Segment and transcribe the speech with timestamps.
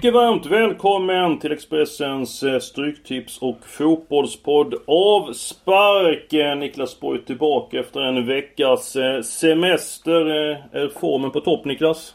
[0.00, 6.58] Mycket varmt välkommen till Expressens eh, Stryktips och Fotbollspodd Avspark.
[6.58, 10.20] Niklas Borg tillbaka efter en veckas eh, semester.
[10.20, 12.14] Eh, är formen på topp Niklas?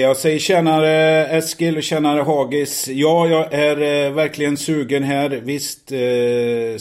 [0.00, 2.88] Jag säger tjänare Eskil och tjänare Hagis.
[2.88, 5.28] Ja, jag är verkligen sugen här.
[5.28, 5.92] Visst,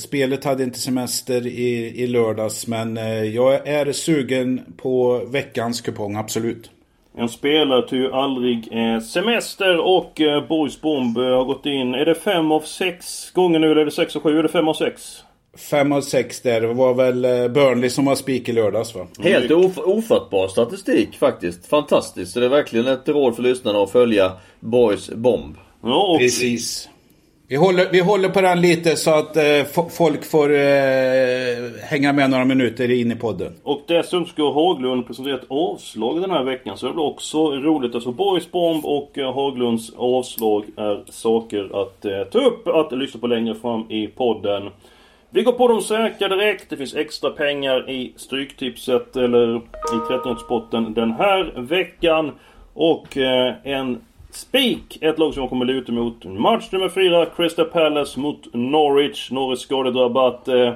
[0.02, 2.68] spelet hade inte semester i, i lördags.
[2.68, 2.96] Men
[3.34, 6.73] jag är sugen på veckans kupong, absolut.
[7.18, 11.96] En spelare ju aldrig eh, semester och eh, Boris Bomb eh, har gått in.
[11.96, 14.40] Är det fem av sex gånger nu eller är det sex av sju?
[14.40, 15.24] Är det fem av sex?
[15.58, 16.62] Fem av sex där.
[16.62, 19.08] Det var väl eh, Burnley som var spik i lördags va?
[19.20, 21.68] Helt of ofattbar statistik faktiskt.
[21.68, 22.32] Fantastiskt.
[22.32, 25.56] Så det är verkligen ett råd för lyssnarna att följa Boys Bomb.
[25.84, 26.90] Ja, och Precis.
[27.48, 30.60] Vi håller, vi håller på den lite så att eh, folk får eh,
[31.82, 33.54] hänga med några minuter in i podden.
[33.64, 36.78] Och dessutom ska Haglund presentera ett avslag den här veckan.
[36.78, 37.96] Så det blir också roligt.
[37.96, 43.20] Alltså Borgs Bomb och eh, Haglunds avslag är saker att eh, ta upp, att lyssna
[43.20, 44.70] på längre fram i podden.
[45.30, 46.70] Vi går på de säkra direkt.
[46.70, 52.32] Det finns extra pengar i Stryktipset eller i 13 den här veckan.
[52.74, 54.02] Och eh, en
[54.34, 56.26] Spik, ett lag som jag kommer luta mot.
[56.26, 59.32] Match nummer 4, Crystal Palace mot Norwich.
[59.32, 60.48] Norwich skadedrabbat.
[60.48, 60.74] Eh,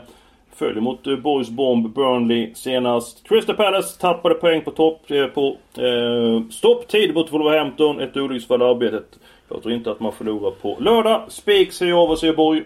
[0.56, 3.28] följer mot eh, Boys Bomb, Burnley senast.
[3.28, 8.00] Crystal Palace tappade poäng på topp eh, på eh, stopptid mot Wolverhampton.
[8.00, 9.08] Ett olycksfall i arbetet.
[9.50, 11.26] Jag tror inte att man förlorar på lördag.
[11.28, 12.64] Spik säger jag, vad säger Borg?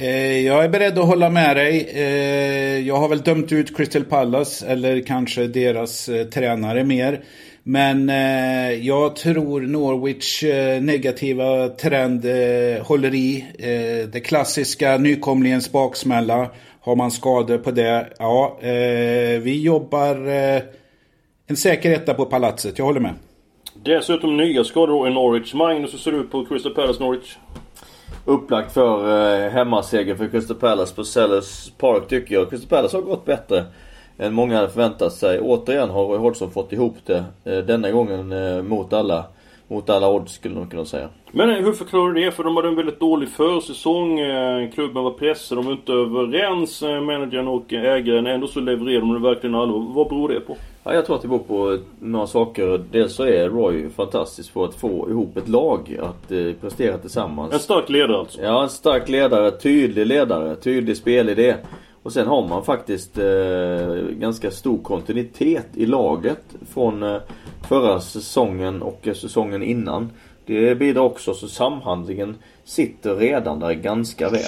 [0.00, 1.90] Eh, jag är beredd att hålla med dig.
[1.94, 7.20] Eh, jag har väl dömt ut Crystal Palace, eller kanske deras eh, tränare mer.
[7.70, 13.46] Men eh, jag tror Norwich eh, negativa trend eh, håller i.
[13.58, 16.50] Eh, det klassiska nykomlingens baksmälla.
[16.80, 20.62] Har man skador på det, ja, eh, vi jobbar eh,
[21.46, 22.78] en säker etta på palatset.
[22.78, 23.14] Jag håller med.
[23.84, 25.54] Dessutom nya skador i Norwich.
[25.54, 27.36] Magnus, hur ser du på Crystal Palace Norwich?
[28.24, 32.50] Upplagt för eh, hemmaseger för Crystal Palace på Sellers Park tycker jag.
[32.50, 33.64] Crystal Palace har gått bättre
[34.18, 35.40] än många hade förväntat sig.
[35.40, 37.24] Återigen har Roy Hodgson fått ihop det.
[37.44, 39.24] Eh, denna gången eh, mot alla,
[39.68, 41.08] mot alla odds skulle man kunna säga.
[41.32, 42.30] Men eh, hur förklarar du det?
[42.30, 44.18] För de hade en väldigt dålig försäsong.
[44.74, 46.82] Klubben var pressad, de var inte överens.
[46.82, 48.26] Managern och ägaren.
[48.26, 49.94] Ändå så levererade de det verkligen allvar.
[49.94, 50.56] Vad beror det på?
[50.84, 52.84] Ja, jag tror att det beror på några saker.
[52.90, 57.52] Dels så är Roy fantastisk på att få ihop ett lag att eh, prestera tillsammans.
[57.52, 58.42] En stark ledare alltså?
[58.42, 59.50] Ja, en stark ledare.
[59.50, 60.56] Tydlig ledare.
[60.56, 61.54] Tydlig spelidé.
[62.08, 66.42] Och sen har man faktiskt eh, ganska stor kontinuitet i laget
[66.74, 67.20] från eh,
[67.68, 70.10] förra säsongen och säsongen innan.
[70.46, 74.40] Det bidrar också så samhandlingen sitter redan där ganska väl.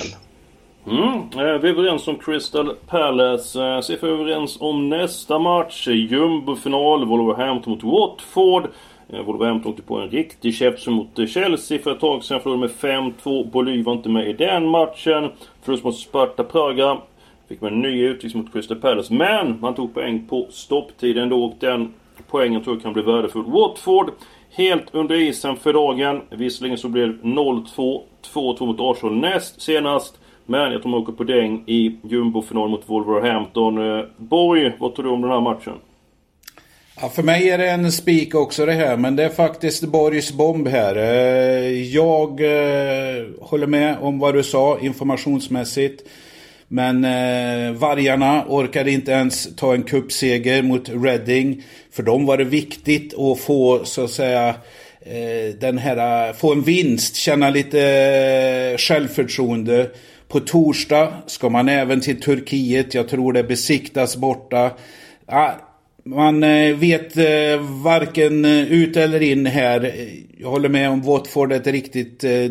[0.87, 1.03] Mm.
[1.13, 3.61] Eh, vi är överens om Crystal Palace.
[3.61, 5.89] Eh, är vi överens om nästa match.
[5.89, 8.69] Jumbofinal, Wolverhampton mot Watford.
[9.09, 12.41] Eh, Wolverhampton åkte på en riktig käft mot eh, Chelsea för ett tag sedan.
[12.41, 13.51] Förlorade med 5-2.
[13.51, 15.31] Boly var inte med i den matchen.
[15.63, 16.99] Förlust mot Sparta Praga.
[17.51, 19.15] Fick man en ny utvisning mot Crystal Palace.
[19.15, 21.95] Men man tog poäng på stopptiden då och den
[22.31, 23.45] poängen tror jag kan bli värdefull.
[23.45, 24.11] Watford
[24.51, 26.21] helt under isen för dagen.
[26.31, 28.01] Visserligen så blev det 0-2.
[28.35, 30.19] 2-2 mot Arsenal näst senast.
[30.47, 33.99] Men jag tror man åker på däng i jumbofinalen mot Wolverhampton.
[33.99, 35.75] Eh, Borg, vad tror du om den här matchen?
[37.01, 40.33] Ja, för mig är det en spik också det här, men det är faktiskt Borgs
[40.33, 40.97] bomb här.
[40.97, 46.03] Eh, jag eh, håller med om vad du sa informationsmässigt.
[46.73, 51.63] Men eh, vargarna orkade inte ens ta en kuppseger mot Reading.
[51.93, 54.49] För dem var det viktigt att få så att säga
[55.01, 59.91] eh, den här, få en vinst, känna lite eh, självförtroende.
[60.29, 62.95] På torsdag ska man även till Turkiet.
[62.95, 64.71] Jag tror det besiktas borta.
[65.27, 65.53] Ah,
[66.05, 69.95] man eh, vet eh, varken ut eller in här.
[70.39, 72.51] Jag håller med om Watford är ett riktigt eh,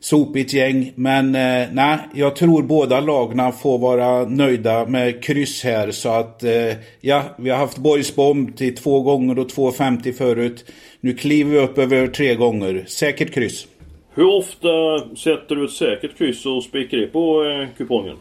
[0.00, 0.92] sopigt gäng.
[0.94, 5.90] Men eh, nej, jag tror båda lagna får vara nöjda med kryss här.
[5.90, 10.64] Så att eh, ja, vi har haft Borgsbomb till två gånger och 2,50 förut.
[11.00, 12.84] Nu kliver vi upp över tre gånger.
[12.86, 13.66] Säkert kryss.
[14.14, 14.68] Hur ofta
[15.16, 18.16] sätter du ett säkert kryss och spikar det på eh, kupongen?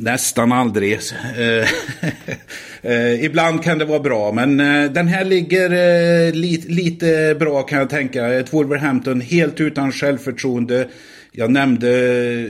[0.00, 0.92] Nästan aldrig.
[0.92, 1.68] Eh,
[2.92, 7.78] eh, ibland kan det vara bra, men eh, den här ligger lite, lite bra kan
[7.78, 8.26] jag tänka.
[8.26, 10.88] Ett Wolverhampton helt utan självförtroende.
[11.32, 11.88] Jag nämnde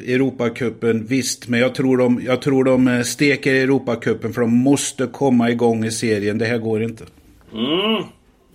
[0.07, 5.51] Europacupen, visst, men jag tror, de, jag tror de steker Europacupen för de måste komma
[5.51, 6.39] igång i serien.
[6.39, 7.05] Det här går inte.
[7.53, 8.03] Mm.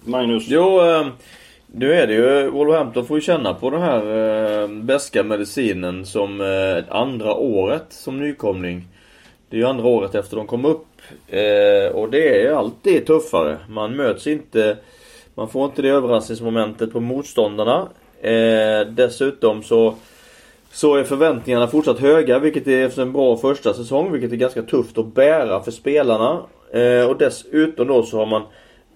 [0.04, 0.44] Magnus?
[0.48, 0.80] Jo,
[1.76, 4.02] nu är det ju, Wolverhampton får ju känna på den här
[4.62, 8.88] eh, beska medicinen som eh, andra året som nykomling.
[9.50, 10.88] Det är ju andra året efter de kom upp.
[11.28, 13.58] Eh, och det är alltid tuffare.
[13.70, 14.78] Man möts inte
[15.36, 17.88] Man får inte det överraskningsmomentet på motståndarna.
[18.22, 19.96] Eh, dessutom så
[20.72, 24.62] så är förväntningarna fortsatt höga vilket är efter en bra första säsong vilket är ganska
[24.62, 26.42] tufft att bära för spelarna.
[26.72, 28.44] Eh, och dessutom då så har man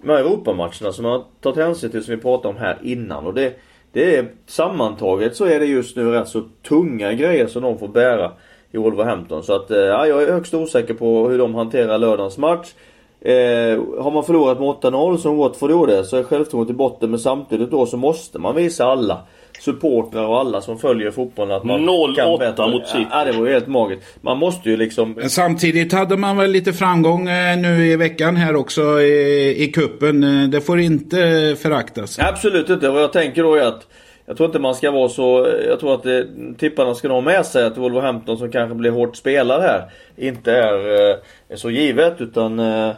[0.01, 3.25] de här Europamatcherna som man har tagit hänsyn till som vi pratade om här innan.
[3.25, 3.53] Och det,
[3.91, 7.87] det är sammantaget så är det just nu rätt så tunga grejer som de får
[7.87, 8.31] bära
[8.71, 9.43] i Wolverhampton.
[9.43, 12.73] Så att, eh, ja, jag är högst osäker på hur de hanterar lördagens match.
[13.21, 17.19] Eh, har man förlorat med 8-0 som Watford gjorde så är självförtroendet i botten men
[17.19, 19.21] samtidigt då så måste man visa alla
[19.59, 22.67] supportrar och alla som följer fotbollen att man 0 kan 8 bättre.
[22.71, 23.07] mot City.
[23.11, 24.03] Ja, det var ju helt magiskt.
[24.21, 25.15] Man måste ju liksom...
[25.29, 30.23] Samtidigt hade man väl lite framgång eh, nu i veckan här också i, i kuppen.
[30.23, 32.19] Eh, Det får inte föraktas.
[32.19, 32.89] Absolut inte.
[32.89, 33.87] Och jag tänker då är att
[34.25, 35.47] jag tror inte man ska vara så...
[35.67, 36.27] Jag tror att det,
[36.57, 39.83] tipparna ska ha med sig att Wolverhampton som kanske blir hårt spelare här
[40.17, 41.17] inte är, eh,
[41.49, 42.91] är så givet utan eh,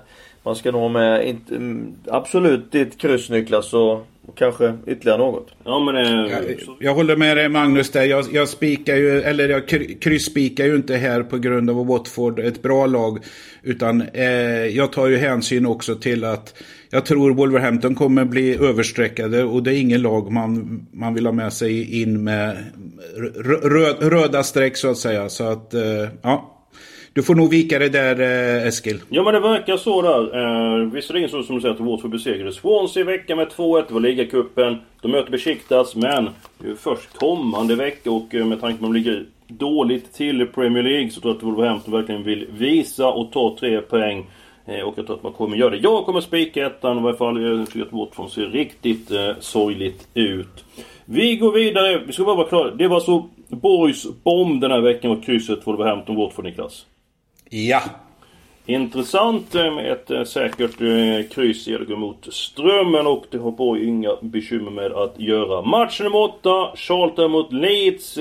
[0.44, 5.18] man ska nog ha med inte, mm, absolut ditt kryss Niklas och, och kanske ytterligare
[5.18, 5.48] något.
[5.64, 5.96] Ja men...
[5.96, 6.44] Eh, Jag,
[6.80, 8.04] jag håller med dig Magnus där.
[8.04, 11.88] Jag, jag spikar ju, eller jag kry- krysspikar ju inte här på grund av att
[11.88, 13.20] Watford är ett bra lag.
[13.64, 14.26] Utan eh,
[14.66, 16.54] jag tar ju hänsyn också till att
[16.90, 21.34] jag tror Wolverhampton kommer bli överstreckade och det är ingen lag man, man vill ha
[21.34, 22.58] med sig in med
[23.18, 25.30] rö- rö- röda streck så att säga.
[25.30, 25.82] Så att, eh,
[26.22, 26.56] ja.
[27.14, 29.00] Du får nog vika det där eh, Eskil.
[29.10, 30.38] Ja men det verkar så där.
[30.82, 33.84] Eh, visserligen så som du säger att Watford besegrade Swansea i veckan med 2-1.
[33.88, 34.78] Det var ligacupen.
[35.02, 38.86] De möter Besiktas men det är ju först kommande vecka och eh, med tanke på
[38.86, 42.48] att de ligger dåligt till i Premier League så tror jag att Wolverhampton verkligen vill
[42.52, 44.26] visa och ta tre poäng.
[44.66, 45.78] Eh, och jag tror att man kommer göra det.
[45.78, 47.42] Jag kommer spika ettan i varje fall.
[47.42, 50.66] Jag tycker att Watford ser riktigt eh, sorgligt ut.
[51.06, 52.02] Vi går vidare.
[52.08, 52.72] Vi ska bara vara klara.
[52.72, 53.12] Det var alltså
[53.50, 56.86] så Borgs bomb den här veckan och krysset Wolverhampton-Watford Niklas.
[57.50, 57.82] Ja.
[58.66, 63.86] Intressant eh, med ett eh, säkert eh, kryss i mot Strömmen och det har Borg
[63.86, 65.62] inga bekymmer med att göra.
[65.62, 68.18] Match nummer 8, Charlton mot Leeds.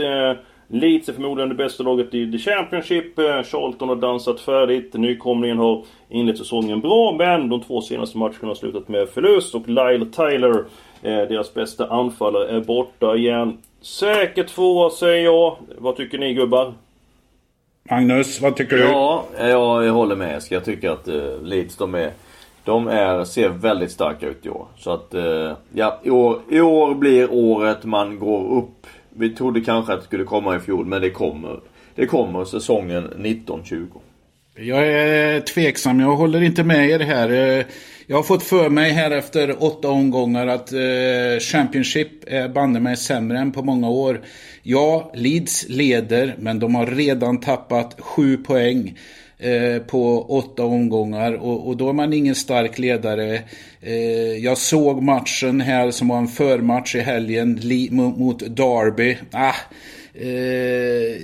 [0.71, 3.17] Leeds är förmodligen det bästa laget i The Championship.
[3.45, 4.95] Charlton har dansat färdigt.
[4.95, 9.69] Nykomlingen har inlett säsongen bra men de två senaste matcherna har slutat med förlust och
[9.69, 10.65] Lyle Tyler,
[11.03, 13.59] deras bästa anfallare, är borta igen.
[13.81, 15.57] Säkert tvåa säger jag.
[15.79, 16.73] Vad tycker ni gubbar?
[17.91, 18.83] Magnus, vad tycker du?
[18.83, 20.55] Ja, jag håller med Eskil.
[20.55, 22.11] Jag tycker att uh, Leeds de är...
[22.65, 24.67] De är, ser väldigt starka ut i år.
[24.79, 28.87] Så att, eh, ja, i år, i år blir året man går upp.
[29.11, 31.61] Vi trodde kanske att det skulle komma i fjol, men det kommer.
[31.95, 33.87] Det kommer säsongen 1920.
[34.55, 37.65] Jag är tveksam, jag håller inte med er här.
[38.11, 42.97] Jag har fått för mig här efter åtta omgångar att eh, Championship är banne mig
[42.97, 44.21] sämre än på många år.
[44.63, 48.99] Ja, Leeds leder, men de har redan tappat sju poäng
[49.39, 53.43] eh, på åtta omgångar och, och då är man ingen stark ledare.
[53.81, 59.17] Eh, jag såg matchen här som var en förmatch i helgen li, mot, mot Derby.
[59.33, 59.55] Ah,
[60.15, 61.23] eh,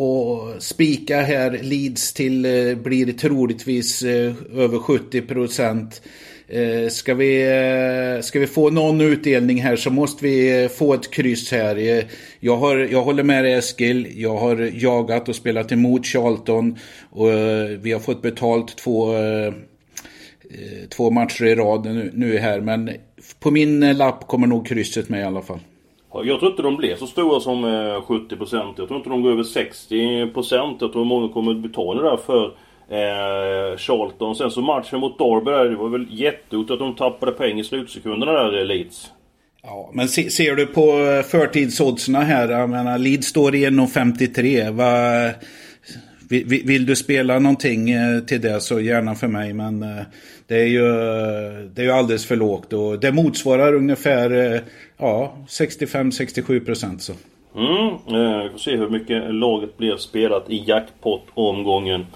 [0.00, 6.02] och spika här Leeds till eh, blir troligtvis eh, över 70 procent.
[6.48, 11.52] Eh, ska, vi, ska vi få någon utdelning här så måste vi få ett kryss
[11.52, 12.04] här.
[12.40, 14.08] Jag, har, jag håller med dig Eskil.
[14.16, 16.78] Jag har jagat och spelat emot Charlton.
[17.10, 17.28] Och
[17.80, 19.14] vi har fått betalt två,
[20.88, 22.60] två matcher i rad nu, nu här.
[22.60, 22.90] Men
[23.40, 25.60] på min lapp kommer nog krysset med i alla fall.
[26.12, 28.74] Jag tror inte de blir så stora som eh, 70%.
[28.76, 30.76] Jag tror inte de går över 60%.
[30.80, 32.44] Jag tror många kommer att betala där för
[32.90, 34.36] eh, Charlton.
[34.36, 37.64] Sen så matchen mot Derby där, det var väl jätteotur att de tappade poäng i
[37.64, 39.10] slutsekunderna där, eh, Leeds.
[39.62, 45.34] Ja, men se, ser du på eh, förtidsoddsen här, jag menar Leeds står i 1,53.
[46.30, 50.02] Vill, vill- du spela någonting eh, till det så gärna för mig, men eh,
[50.46, 50.82] det är ju,
[51.74, 52.72] det är ju alldeles för lågt.
[52.72, 54.60] Och det motsvarar ungefär eh,
[54.98, 57.02] ja, 65-67 procent.
[57.02, 57.12] Så.
[57.56, 62.06] Mm, vi får se hur mycket laget blev spelat i jackpot-omgången.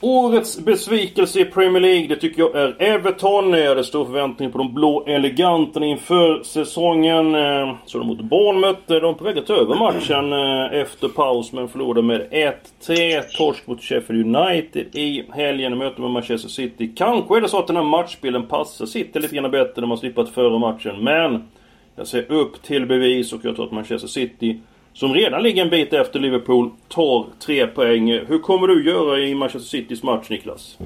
[0.00, 3.52] Årets besvikelse i Premier League, det tycker jag är Everton.
[3.52, 7.34] Jag hade stor förväntning på de blå eleganterna inför säsongen.
[7.34, 8.92] Eh, så de mot Bournemouth.
[8.92, 12.28] Eh, de är på väg att ta över matchen eh, efter paus, men förlorade med
[12.30, 13.22] 1-3.
[13.36, 15.78] Torsk mot Sheffield United i helgen.
[15.78, 16.92] Möte med Manchester City.
[16.96, 19.98] Kanske är det så att den här matchbilden passar City lite grann bättre när man
[19.98, 21.42] slipper att matchen, men...
[21.98, 24.60] Jag ser upp till bevis och jag tror att Manchester City,
[24.96, 28.10] som redan ligger en bit efter Liverpool, tar tre poäng.
[28.28, 30.78] Hur kommer du göra i Manchester Citys match, Niklas?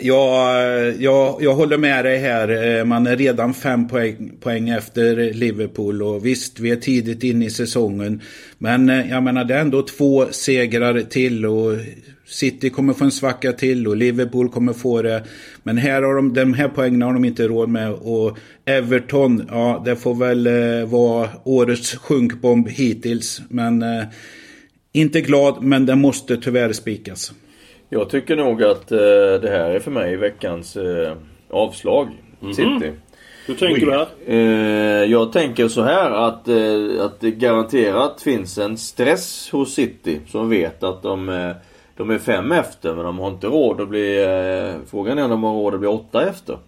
[0.00, 0.62] Ja,
[0.98, 2.78] jag, jag håller med dig här.
[2.78, 7.44] Eh, man är redan fem poäng, poäng efter Liverpool och visst, vi är tidigt inne
[7.44, 8.22] i säsongen.
[8.58, 11.72] Men eh, jag menar, det är ändå två segrar till och
[12.30, 15.24] City kommer få en svacka till och Liverpool kommer få det.
[15.62, 17.92] Men här har de, de här poängen har de inte råd med.
[17.92, 23.40] Och Everton, ja, det får väl eh, vara årets sjunkbomb hittills.
[23.48, 24.04] Men eh,
[24.92, 27.32] inte glad, men det måste tyvärr spikas.
[27.88, 28.98] Jag tycker nog att eh,
[29.42, 31.16] det här är för mig veckans eh,
[31.50, 32.08] avslag.
[32.42, 32.80] Mm -hmm.
[32.80, 32.92] City.
[33.46, 34.06] Hur tänker du här?
[34.26, 40.20] Eh, jag tänker så här att, eh, att det garanterat finns en stress hos City
[40.28, 41.50] som vet att de, eh,
[42.00, 44.22] de är fem efter men de har inte råd att bli...
[44.22, 46.58] Eh, frågan är om de har råd att bli åtta efter.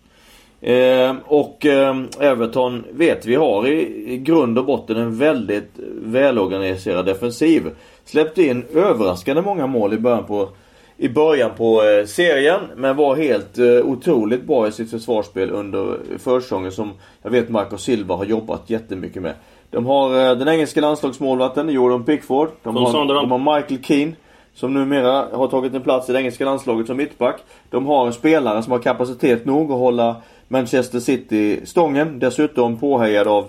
[0.60, 5.70] Eh, och eh, Everton vet vi har i, i grund och botten en väldigt
[6.04, 7.70] välorganiserad defensiv.
[8.04, 10.48] Släppte in överraskande många mål i början på
[10.96, 12.60] i början på eh, serien.
[12.76, 18.16] Men var helt otroligt bra i sitt försvarsspel under försäsongen som jag vet Marco Silva
[18.16, 19.34] har jobbat jättemycket med.
[19.70, 22.48] De har den engelska landslagsmålvakten Jordan Pickford.
[22.62, 24.12] De har, de har Michael Keane.
[24.54, 27.40] Som numera har tagit en plats i det engelska landslaget som mittback.
[27.70, 30.16] De har en spelare som har kapacitet nog att hålla
[30.48, 32.18] Manchester City stången.
[32.18, 33.46] Dessutom påhejad av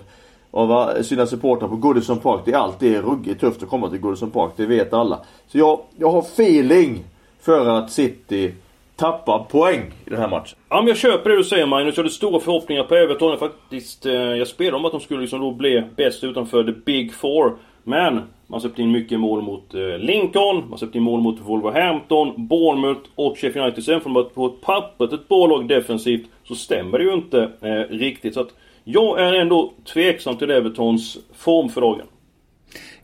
[0.54, 2.40] av eh, sina supportrar på Goodison Park.
[2.44, 4.52] Det är alltid ruggigt tufft att komma till Goodison Park.
[4.56, 5.20] Det vet alla.
[5.46, 7.04] Så jag, jag har feeling
[7.40, 8.54] för att City
[8.96, 10.58] tappar poäng i den här matchen.
[10.68, 11.96] Ja men jag köper det du säger Magnus.
[11.96, 13.38] Jag hade stora förhoppningar på Everton.
[13.38, 17.14] Faktiskt, eh, jag spelade om att de skulle liksom då bli bäst utanför the Big
[17.14, 17.56] Four.
[17.84, 22.46] Men man släppte in mycket mål mot eh, Lincoln, man släppte in mål mot Wolverhampton,
[22.48, 23.84] Bournemouth och Sheffield United.
[23.84, 27.50] Sen från att på ett pappret ett bra lag defensivt så stämmer det ju inte
[27.60, 28.34] eh, riktigt.
[28.34, 32.06] Så att jag är ändå tveksam till Evertons form för dagen.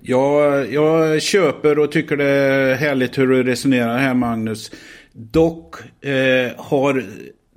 [0.00, 4.70] Ja, jag köper och tycker det är härligt hur du resonerar här Magnus.
[5.12, 7.04] Dock eh, har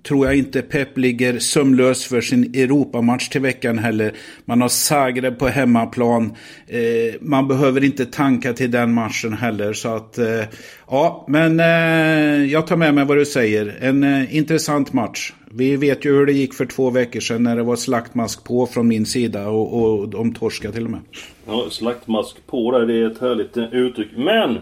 [0.07, 4.13] tror jag inte Pep ligger sömlös för sin Europamatch till veckan heller.
[4.45, 6.35] Man har Zagreb på hemmaplan.
[6.67, 9.73] Eh, man behöver inte tanka till den matchen heller.
[9.73, 10.43] Så att, eh,
[10.87, 13.77] ja, men eh, jag tar med mig vad du säger.
[13.81, 15.33] En eh, intressant match.
[15.51, 18.67] Vi vet ju hur det gick för två veckor sedan när det var slaktmask på
[18.67, 21.01] från min sida och, och de torskade till och med.
[21.47, 24.09] Ja, slaktmask på där, det är ett härligt eh, uttryck.
[24.17, 24.55] Men!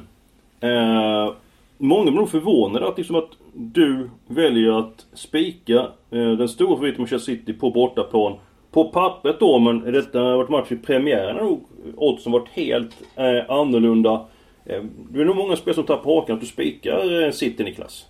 [0.61, 1.33] Eh,
[1.77, 5.79] många blir nog förvånade att, liksom att du väljer att spika
[6.11, 8.37] eh, den stora favoriten Manchester City på bortaplan.
[8.71, 11.63] På pappret då, men detta har varit match i premiären nog
[11.95, 14.25] oddsen varit helt eh, annorlunda.
[14.65, 18.05] Eh, det är nog många spel som tappar hakan att du spikar eh, City, Niklas.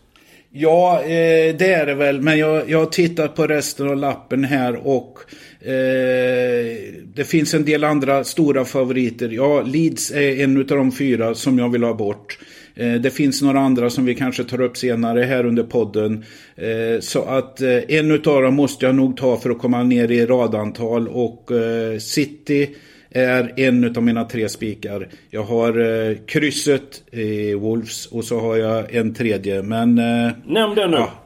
[0.53, 2.21] Ja, eh, det är det väl.
[2.21, 5.19] Men jag, jag har tittat på resten av lappen här och
[5.61, 9.29] eh, det finns en del andra stora favoriter.
[9.29, 12.37] Ja, Leeds är en av de fyra som jag vill ha bort.
[12.75, 16.25] Eh, det finns några andra som vi kanske tar upp senare här under podden.
[16.55, 20.11] Eh, så att eh, en utav dem måste jag nog ta för att komma ner
[20.11, 21.51] i radantal och
[21.99, 22.75] City
[23.13, 25.07] är en utav mina tre spikar.
[25.29, 29.95] Jag har krysset i Wolves och så har jag en tredje men...
[29.95, 30.97] Nämn den nu!
[30.97, 31.20] Ja,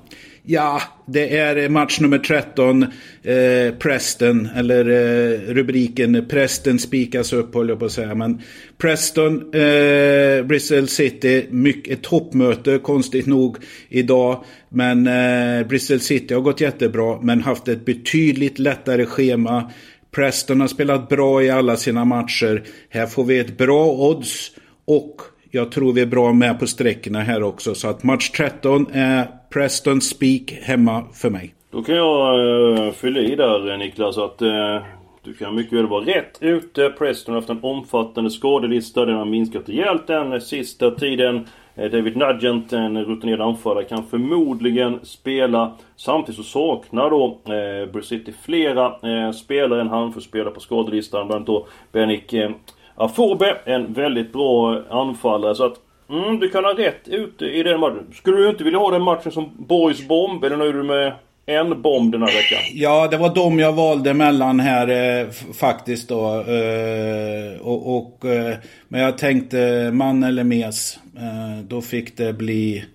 [0.48, 2.84] Ja, det är match nummer 13.
[2.84, 8.16] Eh, Preston, eller eh, rubriken Preston spikas upp håller jag på att säga.
[8.16, 8.42] Men
[8.78, 13.58] Preston, eh, Bristol City, mycket toppmöte konstigt nog
[13.90, 14.44] idag.
[14.70, 19.72] Men eh, Bristol City har gått jättebra men haft ett betydligt lättare schema.
[20.16, 22.64] Preston har spelat bra i alla sina matcher.
[22.90, 24.52] Här får vi ett bra odds
[24.86, 25.22] och
[25.52, 27.76] jag tror vi är bra med på sträckorna här också.
[27.76, 31.56] Så att match 13 är Preston Speak hemma för mig.
[31.72, 34.78] Då kan jag uh, fylla i där eh, Niklas att uh,
[35.24, 36.90] du kan mycket väl vara rätt ute.
[36.90, 39.06] Preston har haft en omfattande skadelista.
[39.06, 41.36] Den har minskat rejält den sista tiden.
[41.80, 45.78] Uh, David Nugent, en rutinerad anfallare, kan förmodligen spela.
[45.96, 49.82] Samtidigt så saknar då eh, Bruce flera eh, spelare.
[49.82, 51.28] En handfull på skadelistan.
[51.28, 52.52] Bland annat då Benik eh,
[52.96, 55.56] Afobe, en väldigt bra anfallare.
[55.56, 58.14] Så att Mm, du kan ha rätt ute i den matchen.
[58.14, 60.44] Skulle du inte vilja ha den matchen som Boys bomb?
[60.44, 61.14] Eller nöjer du med
[61.46, 62.60] en bomb den här veckan?
[62.74, 64.88] Ja, det var de jag valde mellan här
[65.22, 66.26] eh, faktiskt då.
[66.28, 68.58] Eh, och, och eh,
[68.88, 71.00] men jag tänkte man eller mes.
[71.18, 72.86] Eh, då fick det bli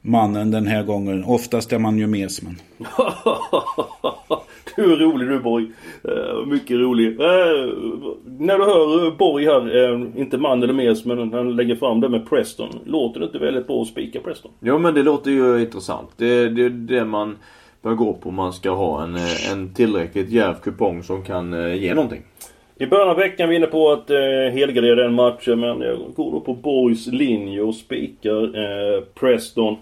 [0.00, 1.24] mannen den här gången.
[1.24, 2.60] Oftast är man ju mes men.
[4.82, 5.66] du är rolig du Borg.
[6.08, 7.20] Uh, mycket rolig.
[7.20, 7.26] Uh,
[8.38, 12.08] när du hör Borg här, uh, inte man eller mes men han lägger fram det
[12.08, 12.68] med Preston.
[12.84, 14.50] Låter det inte väldigt bra att spika Preston?
[14.60, 16.10] Jo men det låter ju intressant.
[16.16, 17.36] Det är det, det man
[17.82, 19.16] bör gå på om man ska ha en,
[19.52, 22.22] en tillräckligt djärv kupong som kan ge någonting.
[22.78, 25.98] I början av veckan var vi inne på att eh, helgardera den matchen men jag
[26.14, 29.76] går då på Borgs linje och spikar eh, Preston.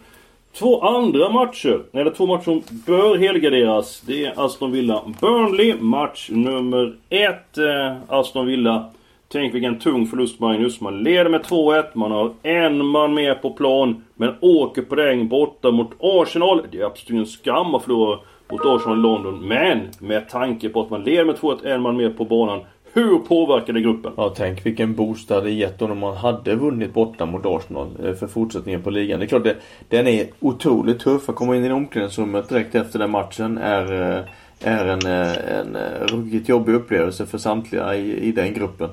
[0.59, 4.01] Två andra matcher, eller två matcher som bör helgarderas.
[4.01, 7.59] Det är Aston Villa Burnley, match nummer ett.
[7.59, 8.91] Eh, Aston Villa
[9.29, 10.81] Tänk vilken tung förlust Magnus.
[10.81, 14.05] Man leder med 2-1, man har en man mer på plan.
[14.15, 16.63] Men åker på regn borta mot Arsenal.
[16.71, 18.19] Det är absolut en skam att förlora
[18.51, 19.49] mot Arsenal i London.
[19.49, 22.61] Men med tanke på att man leder med 2-1, en man mer på banan.
[22.97, 24.13] Hur påverkar det gruppen?
[24.17, 28.15] Ja, tänk vilken boost det hade gett om man hade vunnit borta mot Arsenal eh,
[28.15, 29.21] för fortsättningen på ligan.
[29.21, 29.57] Det är klart, det,
[29.89, 31.29] den är otroligt tuff.
[31.29, 34.25] Att komma in i omklädningsrummet direkt efter den matchen är, eh,
[34.61, 38.89] är en, eh, en ruggigt jobbig upplevelse för samtliga i, i den gruppen.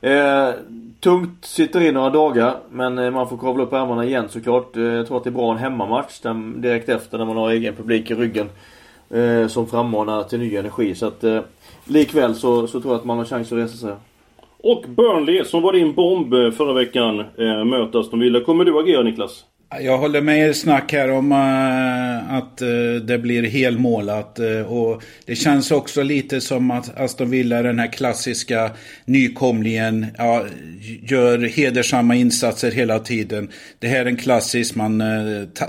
[0.00, 0.50] Eh,
[1.00, 4.76] tungt sitter i några dagar men man får kavla upp ärmarna igen såklart.
[4.76, 7.76] Jag tror att det är bra en hemmamatch där, direkt efter när man har egen
[7.76, 8.48] publik i ryggen.
[9.14, 10.94] Eh, som frammanar till ny energi.
[10.94, 11.40] Så att eh,
[11.90, 13.94] likväl så, så tror jag att man har chans att resa sig.
[14.62, 18.40] Och Burnley som var din bomb eh, förra veckan eh, möter Aston Villa.
[18.40, 19.44] Kommer du agera Niklas?
[19.78, 24.38] Jag håller med er snack här om uh, att uh, det blir helmålat.
[24.40, 28.70] Uh, och det känns också lite som att Aston Villa, den här klassiska
[29.04, 30.44] nykomlingen, ja,
[31.02, 33.48] gör hedersamma insatser hela tiden.
[33.78, 35.02] Det här är en klassisk, man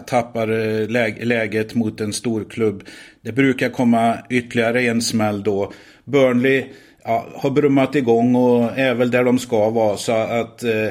[0.08, 0.48] tappar
[0.88, 2.84] lä läget mot en stor klubb.
[3.22, 5.72] Det brukar komma ytterligare en smäll då.
[6.06, 6.66] Burnley
[7.04, 9.98] ja, har brummat igång och är väl där de ska vara.
[9.98, 10.88] Så att Eh,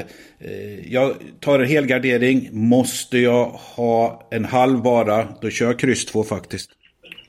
[0.51, 2.49] eh jag tar en helgardering.
[2.51, 6.71] Måste jag ha en halv bara, då kör jag kryss 2 faktiskt.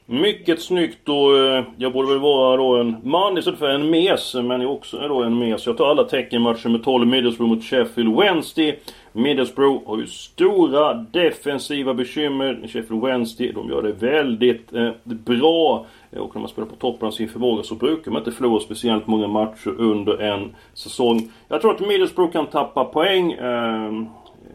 [0.06, 4.34] Mycket snyggt och eh, jag borde väl vara då en man istället för en mes.
[4.34, 5.66] Men jag också är då en mes.
[5.66, 8.78] Jag tar alla tecken matchen med 12 Middlesbrough mot Sheffield Wednesday.
[9.12, 12.60] Middlesbrough har ju stora defensiva bekymmer.
[12.62, 15.86] Sheffield Wednesday, de gör det väldigt eh, bra.
[16.16, 19.06] Och när man spelar på toppen av sin förmåga så brukar man inte förlora speciellt
[19.06, 21.32] många matcher under en säsong.
[21.48, 23.32] Jag tror att Middlesbrough kan tappa poäng.
[23.32, 24.06] Ehm,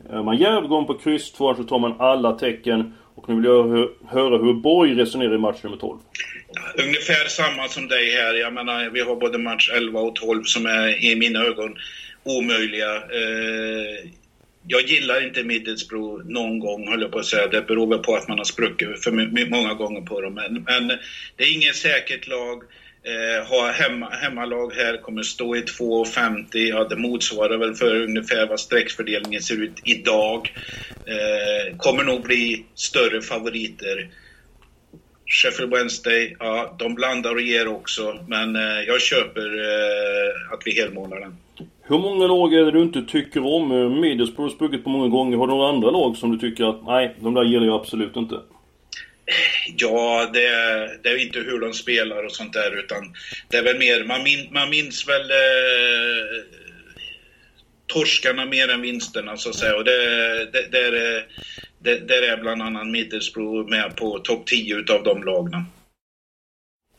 [0.09, 2.93] är man jävligt går på kryss 2 så tar man alla tecken.
[3.15, 5.97] Och nu vill jag höra hur Borg resonerar i match nummer 12.
[6.85, 8.33] Ungefär samma som dig här.
[8.33, 11.75] Jag menar, vi har både match 11 och 12 som är i mina ögon
[12.23, 12.95] omöjliga.
[12.95, 14.09] Eh,
[14.67, 17.47] jag gillar inte Middlesbrough någon gång, höll jag på att säga.
[17.47, 19.11] Det beror väl på att man har spruckit för
[19.49, 20.33] många gånger på dem.
[20.33, 20.87] Men, men
[21.35, 22.63] det är inget säkert lag.
[23.03, 26.47] Eh, ha hemma, hemmalag här kommer stå i 2,50.
[26.53, 30.49] Ja, det motsvarar väl för ungefär vad streckfördelningen ser ut idag.
[31.07, 34.09] Eh, kommer nog bli större favoriter.
[35.25, 38.25] Sheffield Wednesday, ja, de blandar och ger också.
[38.27, 41.37] Men eh, jag köper eh, att vi helmålar den.
[41.89, 43.99] Hur många lag är det du inte tycker om?
[44.01, 45.37] Middlesbrough har sprungit på många gånger.
[45.37, 48.15] Har du några andra lag som du tycker att nej, de där gillar jag absolut
[48.15, 48.35] inte?
[49.77, 50.49] Ja, det,
[51.03, 53.13] det är inte hur de spelar och sånt där utan
[53.49, 56.43] det är väl mer, man, min, man minns väl eh,
[57.87, 61.25] torskarna mer än vinsterna så att säga och det, det, där, är,
[61.79, 65.65] det, där är bland annat Middlesbrough med på topp 10 utav de lagna.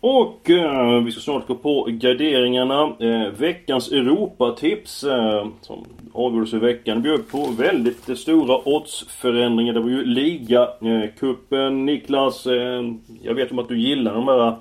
[0.01, 2.97] Och eh, vi ska snart gå på garderingarna.
[3.01, 9.73] Eh, veckans Europatips eh, som avgjordes i veckan bjöd på väldigt stora oddsförändringar.
[9.73, 11.65] Det var ju ligacupen.
[11.65, 12.83] Eh, Niklas, eh,
[13.23, 14.57] jag vet om att du gillar de här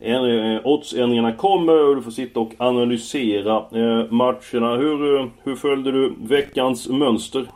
[0.00, 4.76] eh, oddsändringarna kommer och du får sitta och analysera eh, matcherna.
[4.76, 7.46] Hur, eh, hur följde du veckans mönster?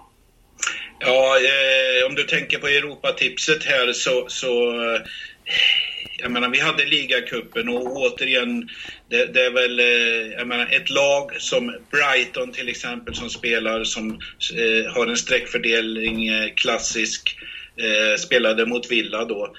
[0.98, 5.00] Ja, eh, om du tänker på Europatipset här så, så eh,
[6.16, 8.68] jag menar, vi hade ligacupen och återigen,
[9.08, 13.84] det, det, är väl eh, jag menar, ett lag som Brighton till exempel som spelar,
[13.84, 14.10] som
[14.54, 17.38] eh, har en streckfördelning eh, klassisk,
[17.76, 19.54] eh, spelade mot Villa då.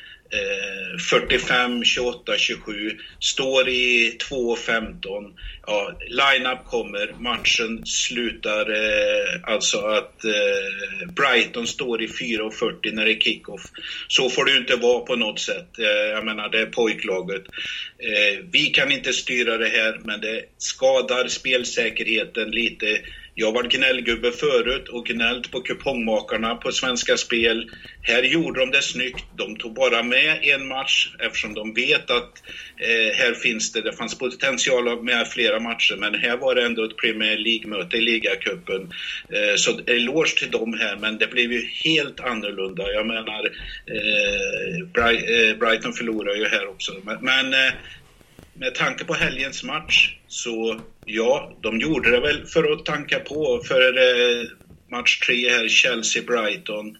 [1.09, 2.97] 45, 28, 27.
[3.19, 5.33] Står i 2.15.
[5.67, 7.15] Ja, line-up kommer.
[7.19, 13.61] Matchen slutar eh, alltså att eh, Brighton står i 4.40 när det är kick-off.
[14.07, 15.79] Så får det inte vara på något sätt.
[15.79, 17.43] Eh, jag menar, det är pojklaget.
[17.99, 23.01] Eh, vi kan inte styra det här, men det skadar spelsäkerheten lite
[23.39, 27.69] jag var gnällgubbe förut och gnällt på kupongmakarna på Svenska Spel.
[28.01, 29.25] Här gjorde de det snyggt.
[29.35, 32.43] De tog bara med en match eftersom de vet att
[32.77, 36.83] eh, här finns det, det fanns potential med flera matcher men här var det ändå
[36.83, 38.81] ett Premier League-möte i ligacupen.
[39.29, 42.91] Eh, så eloge till dem här men det blev ju helt annorlunda.
[42.91, 43.51] Jag menar,
[43.91, 46.91] eh, eh Brighton förlorar ju här också.
[47.03, 47.73] Men, men eh,
[48.59, 53.61] med tanke på helgens match så ja, de gjorde det väl för att tanka på
[53.67, 54.45] för eh,
[54.91, 56.95] match tre här, Chelsea-Brighton.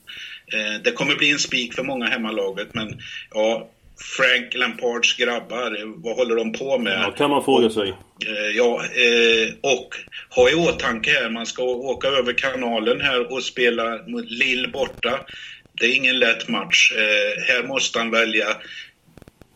[0.54, 3.00] Eh, det kommer bli en spik för många hemmalaget men
[3.34, 3.70] ja,
[4.18, 7.04] Frank Lampards grabbar, vad håller de på med?
[7.04, 7.90] Ja, kan man fråga sig.
[8.26, 9.96] Eh, ja, eh, och
[10.36, 15.20] ha i åtanke här, man ska åka över kanalen här och spela mot Lill borta.
[15.80, 16.92] det är ingen lätt match.
[16.96, 18.48] Eh, här måste han välja.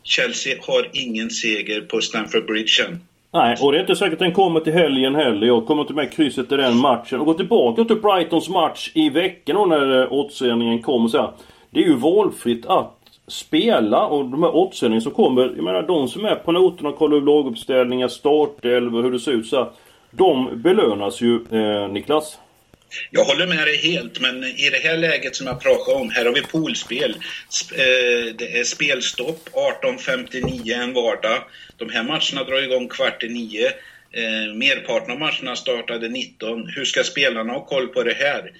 [0.03, 2.99] Chelsea har ingen seger på Stamford Bridge än.
[3.33, 5.47] Nej, och det är inte säkert att den kommer till helgen heller.
[5.47, 7.19] Jag kommer inte med krysset i den matchen.
[7.19, 11.31] Och gå tillbaka till Brightons match i veckan då när eh, återsändningen kommer så här.
[11.69, 15.41] Det är ju valfritt att spela och de här återsändningarna som kommer.
[15.41, 19.31] Jag menar de som är på noterna och kollar upp laguppställningar, startelvor, hur det ser
[19.31, 19.69] ut så här.
[20.11, 22.37] De belönas ju, eh, Niklas.
[23.09, 26.25] Jag håller med dig helt, men i det här läget som jag pratar om, här
[26.25, 27.11] har vi poolspel.
[27.71, 31.43] Eh, det är spelstopp 18.59 en vardag.
[31.77, 33.67] De här matcherna drar igång kvart i nio.
[34.13, 36.67] Eh, merparten av matcherna startade 19.
[36.75, 38.51] Hur ska spelarna ha koll på det här?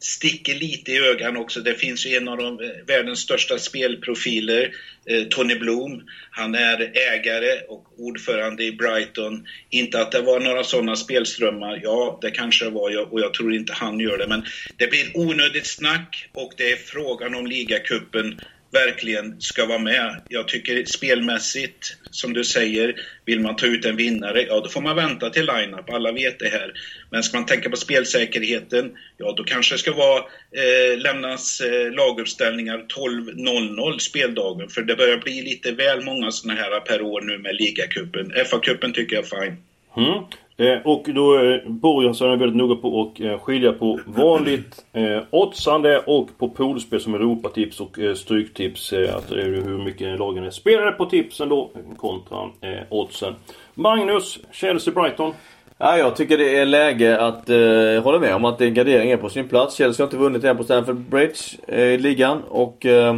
[0.00, 1.60] Sticker lite i ögonen också.
[1.60, 4.74] Det finns ju en av de, eh, världens största spelprofiler,
[5.06, 6.02] eh, Tony Bloom.
[6.30, 9.46] Han är ägare och ordförande i Brighton.
[9.70, 11.80] Inte att det var några sådana spelströmmar.
[11.82, 14.26] Ja, det kanske det var och jag tror inte han gör det.
[14.26, 14.44] Men
[14.76, 18.40] det blir onödigt snack och det är frågan om ligacupen
[18.74, 20.22] verkligen ska vara med.
[20.28, 24.80] Jag tycker spelmässigt, som du säger, vill man ta ut en vinnare, ja då får
[24.80, 25.90] man vänta till line-up.
[25.90, 26.72] Alla vet det här.
[27.10, 30.18] Men ska man tänka på spelsäkerheten, ja då kanske det ska vara,
[30.52, 34.68] eh, lämnas eh, laguppställningar 12.00 speldagen.
[34.68, 38.32] För det börjar bli lite väl många sådana här per år nu med ligacupen.
[38.32, 39.56] FA-cupen tycker jag är fine.
[39.96, 40.24] Mm.
[40.56, 45.22] Eh, och då eh, Borg är väldigt noga på att eh, skilja på vanligt eh,
[45.30, 48.92] oddsande och på poolspel som Europatips och eh, Stryktips.
[48.92, 53.34] Eh, att, hur mycket lagen är spelade på tipsen då kontra eh, oddsen.
[53.74, 55.32] Magnus, Chelsea-Brighton.
[55.78, 59.16] Ja, jag tycker det är läge att eh, hålla med om att en gardering är
[59.16, 59.76] på sin plats.
[59.76, 62.42] Chelsea har inte vunnit än på Stamford Bridge eh, i ligan.
[62.48, 63.14] Och eh,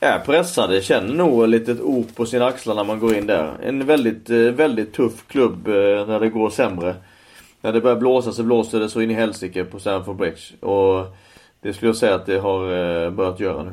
[0.00, 0.82] är pressade.
[0.82, 3.52] Känner nog ett litet ok på sina axlar när man går in där.
[3.62, 6.94] En väldigt, eh, väldigt tuff klubb eh, när det går sämre.
[7.60, 10.66] När det börjar blåsa så blåser det så in i helsike på Stamford Bridge.
[10.66, 11.06] Och
[11.60, 13.72] det skulle jag säga att det har eh, börjat göra nu.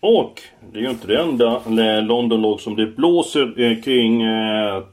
[0.00, 1.60] Och det är ju inte det enda
[2.00, 4.22] Londonlag som det blåser kring.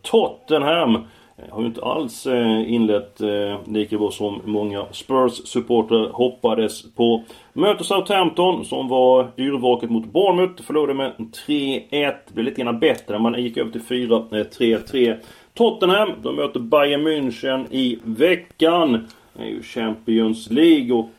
[0.01, 1.03] Tottenham
[1.43, 7.23] Eh, har ju inte alls eh, inlett eh, lika bra som många Spurs-supportrar hoppades på.
[7.53, 10.63] Möter Southampton som var yrvaket mot Bournemouth.
[10.63, 11.11] Förlorade med
[11.47, 12.13] 3-1.
[12.33, 13.19] Blev lite grann bättre.
[13.19, 15.17] Man gick över till 4-3-3.
[15.53, 19.07] Tottenham, de möter Bayern München i veckan.
[19.33, 21.11] Det är ju Champions League och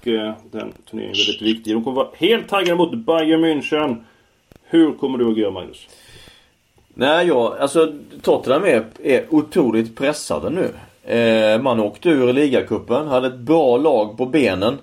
[0.50, 1.74] den turneringen är väldigt viktig.
[1.74, 3.96] De kommer vara helt taggade mot Bayern München.
[4.64, 5.86] Hur kommer du att agera Magnus?
[7.00, 10.68] Nej, ja, alltså Tottenham är, är otroligt pressade nu.
[11.14, 14.78] Eh, man åkte ur ligacupen, hade ett bra lag på benen.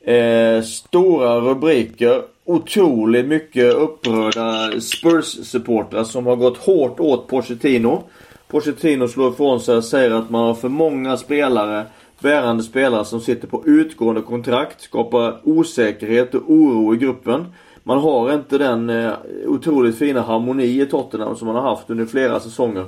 [0.00, 2.22] Eh, stora rubriker.
[2.44, 8.02] Otroligt mycket upprörda Spurs-supportrar som har gått hårt åt Pochettino.
[8.48, 11.86] Pochettino slår ifrån sig och säger att man har för många spelare,
[12.20, 14.80] bärande spelare som sitter på utgående kontrakt.
[14.80, 17.46] Skapar osäkerhet och oro i gruppen.
[17.90, 19.12] Man har inte den eh,
[19.46, 22.84] otroligt fina harmoni i Tottenham som man har haft under flera säsonger.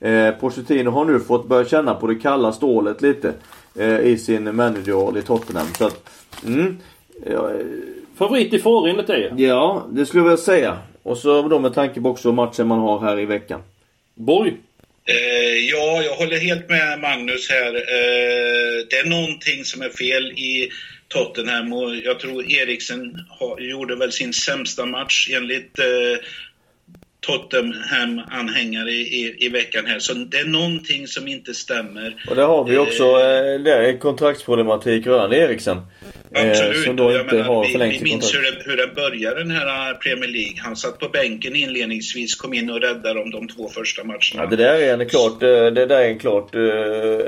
[0.00, 3.32] Eh, Pochettino har nu fått börja känna på det kalla stålet lite
[3.78, 5.66] eh, i sin manager i Tottenham.
[5.78, 6.10] Så att,
[6.46, 6.78] mm,
[7.26, 7.50] ja,
[8.18, 10.78] Favorit i förrinnet är Ja, det skulle jag vilja säga.
[11.02, 13.60] Och så då med tanke på också matchen man har här i veckan.
[14.14, 14.56] Borg?
[15.04, 17.74] Eh, ja, jag håller helt med Magnus här.
[17.74, 20.68] Eh, det är någonting som är fel i
[21.14, 25.84] Tottenham och jag tror Eriksen ha, gjorde väl sin sämsta match enligt eh,
[27.26, 29.98] Tottenham-anhängare i, i, i, veckan här.
[29.98, 32.24] Så det är någonting som inte stämmer.
[32.30, 35.76] Och där har vi också eh, det är kontraktsproblematik rörande Eriksen.
[36.34, 36.76] Eh, Absolut.
[36.76, 39.40] Eh, som då inte menar, har förlängt vi, vi minns hur det, hur det började
[39.40, 40.54] den här eh, Premier League.
[40.58, 44.20] Han satt på bänken inledningsvis, kom in och räddade dem de två första matcherna.
[44.34, 46.54] Ja, det där är en klart, eh, det där är en klart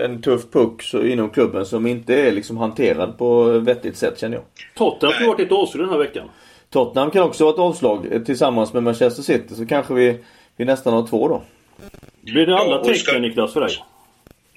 [0.04, 4.37] en tuff puck så, inom klubben som inte är liksom hanterad på vettigt sätt känner
[4.37, 4.44] jag.
[4.74, 6.28] Tottenham har varit ett avslut den här veckan.
[6.70, 10.18] Tottenham kan också vara ett avslag tillsammans med Manchester City så kanske vi,
[10.57, 11.42] vi nästan har två då.
[12.20, 13.76] Blir det alla tecken Niklas för dig?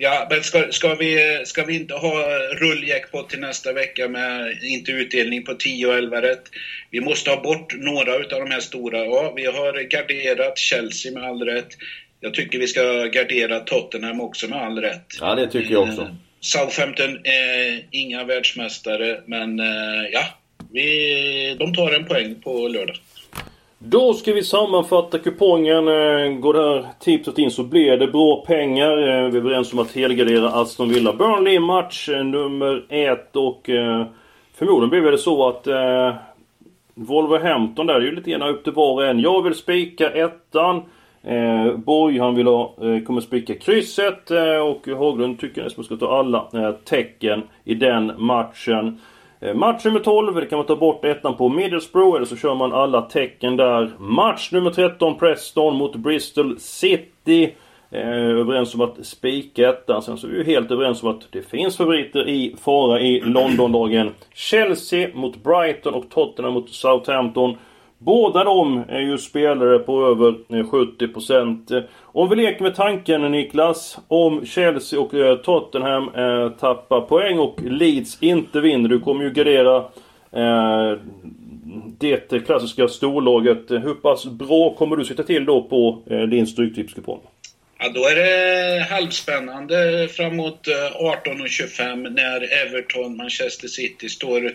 [0.02, 2.14] Ja, men ska, ska, vi, ska vi inte ha
[2.60, 6.44] rulljackpot till nästa vecka med inte utdelning på 10 och 11 rätt?
[6.92, 9.06] Vi måste ha bort några av de här stora.
[9.06, 11.68] Ja, vi har garderat Chelsea med all rätt.
[12.20, 15.06] Jag tycker vi ska gardera Tottenham också med all rätt.
[15.20, 16.02] Ja, det tycker jag också.
[16.02, 20.24] Eh, Southampton är inga världsmästare, men eh, ja,
[20.72, 22.96] vi, de tar en poäng på lördag.
[23.82, 25.88] Då ska vi sammanfatta kupongen.
[25.88, 28.98] Eh, går det här tipset in så blir det bra pengar.
[28.98, 33.70] Eh, vi är överens om att helgardera Aston Villa Burnley match eh, nummer ett och
[34.54, 35.68] förmodligen blir det så att
[37.00, 39.20] Volvo Wolverhampton där, det är ju lite grann upp till var och en.
[39.20, 40.84] Jag vill spika ettan.
[41.24, 45.84] Eh, Borg han vill ha, eh, kommer spika krysset eh, och Haglund tycker att man
[45.84, 49.00] ska ta alla eh, tecken i den matchen.
[49.42, 52.56] Eh, match nummer 12, det kan man ta bort ettan på Middlesbrough eller så kör
[52.56, 53.92] man alla tecken där.
[53.98, 57.54] Match nummer 13, Preston mot Bristol City.
[57.92, 60.02] Eh, överens om att spika ettan.
[60.02, 63.22] Sen så är vi ju helt överens om att det finns favoriter i fara i
[63.22, 64.12] Londondagen.
[64.34, 67.58] Chelsea mot Brighton och Tottenham mot Southampton.
[68.02, 71.78] Båda de är ju spelare på över eh, 70%.
[71.78, 77.40] Eh, om vi leker med tanken Niklas, om Chelsea och eh, Tottenham eh, tappar poäng
[77.40, 78.90] och Leeds inte vinner.
[78.90, 79.78] Du kommer ju gardera
[80.32, 81.00] eh,
[82.00, 83.72] det klassiska storlaget.
[83.72, 87.20] Hur pass bra kommer du sitta till då på eh, din Stryktipskupong?
[87.82, 94.54] Ja, då är det halvspännande framåt 18.25 eh, när Everton, Manchester City står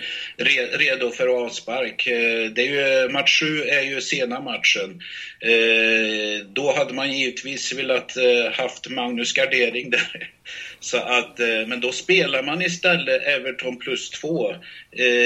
[0.78, 2.06] redo för avspark.
[2.06, 5.00] Eh, det är ju, match 7 är ju sena matchen.
[5.40, 8.12] Eh, då hade man givetvis velat
[8.52, 10.30] haft Magnus Gardering där.
[10.80, 14.54] Så att, men då spelar man istället Everton plus 2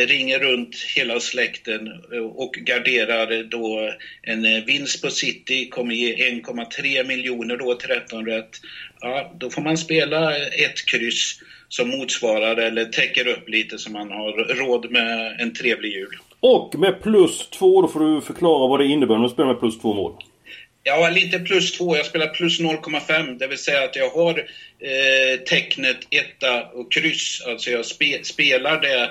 [0.07, 1.89] ringer runt hela släkten
[2.35, 8.51] och garderar då en vinst på City kommer ge 1,3 miljoner då 13 rätt.
[9.01, 14.11] Ja, då får man spela ett kryss som motsvarar eller täcker upp lite så man
[14.11, 16.19] har råd med en trevlig jul.
[16.41, 19.61] Och med plus två, då får du förklara vad det innebär när man spelar med
[19.61, 20.13] plus två mål.
[20.83, 21.97] Ja, lite plus två.
[21.97, 23.39] Jag spelar plus 0,5.
[23.39, 27.43] Det vill säga att jag har eh, tecknet etta och kryss.
[27.47, 29.11] Alltså jag spe, spelar det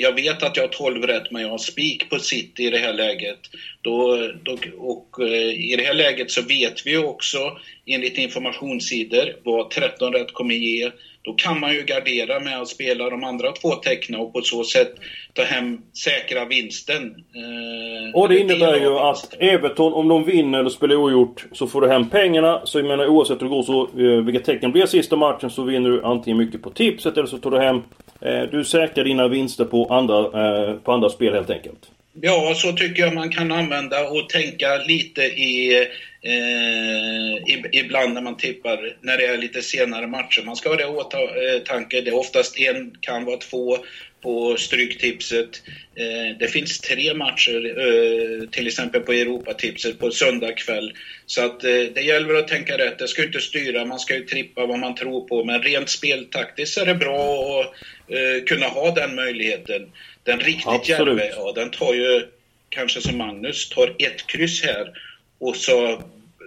[0.00, 2.78] jag vet att jag har 12 rätt, men jag har spik på City i det
[2.78, 3.38] här läget.
[3.82, 7.38] Då, då, och eh, I det här läget så vet vi också,
[7.86, 10.90] enligt informationssidor, vad 13 rätt kommer ge.
[11.22, 14.64] Då kan man ju gardera med att spela de andra två tecknen och på så
[14.64, 14.94] sätt
[15.34, 17.02] ta hem säkra vinsten.
[17.04, 21.80] Eh, och det innebär ju att Everton, om de vinner eller spelar ogjort, så får
[21.80, 22.60] du hem pengarna.
[22.64, 23.88] Så jag menar oavsett hur det går så,
[24.22, 27.50] vilka tecken blir sista matchen, så vinner du antingen mycket på tipset eller så tar
[27.50, 31.50] du hem Eh, Eh, du säkrar dina vinster på andra, eh, på andra spel helt
[31.50, 31.90] enkelt.
[32.12, 35.86] Ja, så tycker jag man kan använda och tänka lite i
[36.22, 40.42] eh, ibland när man tippar när det är lite senare matcher.
[40.46, 41.98] Man ska ha det i åtanke.
[41.98, 43.78] Eh, det är oftast en, kan vara två
[44.22, 45.62] på Stryktipset.
[45.94, 50.92] Eh, det finns tre matcher, eh, till exempel på Europatipset på söndag kväll.
[51.26, 52.98] Så att eh, det gäller att tänka rätt.
[52.98, 55.44] Det ska inte styra, man ska ju trippa vad man tror på.
[55.44, 59.92] Men rent speltaktiskt är det bra att kunna ha den möjligheten.
[60.24, 62.22] Den riktigt djärve, ja, den tar ju
[62.68, 64.92] kanske som Magnus, tar ett kryss här
[65.38, 66.02] och så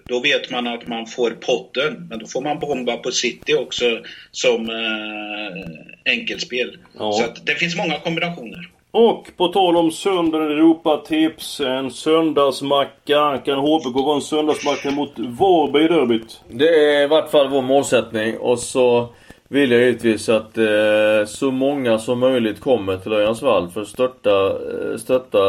[0.06, 2.08] då vet man att man får potten.
[2.10, 3.86] Men då får man bomba på City också
[4.32, 6.78] som eh, enkelspel.
[7.00, 7.12] Ja.
[7.12, 8.70] Så att det finns många kombinationer.
[8.92, 13.42] Och på tal om söndagen Europatips, en söndagsmacka.
[13.46, 16.42] Kan HBK vara en söndagsmacka mot Varberg i derbyt?
[16.50, 18.38] Det är i vart fall vår målsättning.
[18.38, 19.10] Och så
[19.50, 24.48] vill jag givetvis att eh, så många som möjligt kommer till Örjansvall för att stötta,
[24.48, 25.40] eh, stötta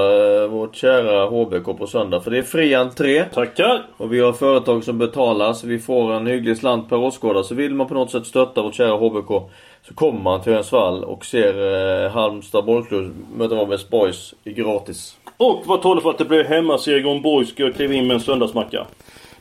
[0.43, 2.21] eh, vårt kära HBK på söndag.
[2.21, 3.25] För det är fri entré.
[3.25, 3.87] Tackar!
[3.97, 7.45] Och vi har företag som betalar så vi får en hygglig slant per åskådare.
[7.45, 9.51] Så vill man på något sätt stötta vårt kära HBK
[9.89, 15.17] så kommer man till Örjansvall och ser eh, Halmstad bollklubb möta Varbergs Boys gratis.
[15.37, 18.21] Och vad talar för att det blir hemmaseger om Boys ska kliva in med en
[18.21, 18.87] söndagsmacka?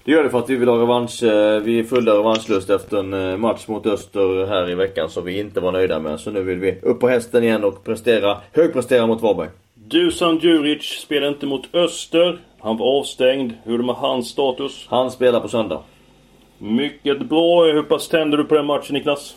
[0.06, 1.24] Det gör det för att vi vill ha revansch.
[1.24, 5.26] Eh, vi är fulla revanschlust efter en eh, match mot Öster här i veckan som
[5.26, 6.20] vi inte var nöjda med.
[6.20, 9.50] Så nu vill vi upp på hästen igen och prestera, högprestera mot Varberg.
[9.76, 12.40] Dusan Djuric spelar inte mot Öster.
[12.60, 13.54] Han var avstängd.
[13.64, 14.86] Hur är det med hans status?
[14.90, 15.84] Han spelar på söndag.
[16.58, 17.66] Mycket bra.
[17.66, 19.36] Hur pass tänder du på den matchen Niklas?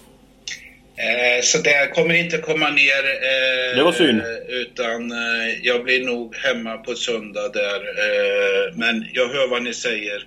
[0.97, 3.05] Eh, så det kommer inte komma ner.
[3.31, 4.23] Eh, det var synd.
[4.49, 7.81] Utan eh, jag blir nog hemma på söndag där.
[7.81, 10.27] Eh, men jag hör vad ni säger.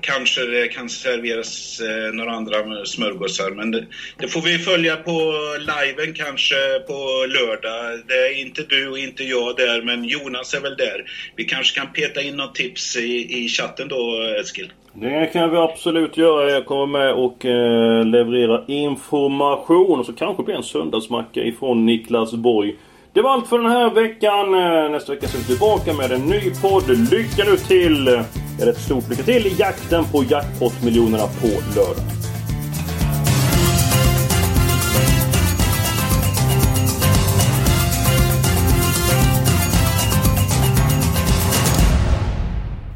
[0.00, 3.50] Kanske det kan serveras eh, några andra smörgåsar.
[3.50, 3.86] Men det,
[4.18, 6.54] det, får vi följa på liven kanske
[6.86, 8.00] på lördag.
[8.08, 11.04] Det är inte du och inte jag där, men Jonas är väl där.
[11.36, 14.72] Vi kanske kan peta in något tips i, i chatten då, Eskil.
[14.92, 16.50] Det kan vi absolut göra.
[16.50, 20.00] Jag kommer med och eh, leverera information.
[20.00, 22.76] Och så kanske det blir en söndagsmacka ifrån Niklas Borg.
[23.12, 24.54] Det var allt för den här veckan.
[24.54, 27.10] Eh, nästa vecka så är vi tillbaka med en ny podd.
[27.10, 28.24] Lycka nu till!
[28.60, 32.04] Ett stort lycka till i jakten på jackpot-miljonerna på lördag.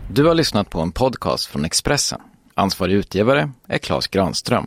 [0.08, 2.20] Du har lyssnat på en podcast från Expressen.
[2.54, 4.66] Ansvarig utgivare är Klas Granström.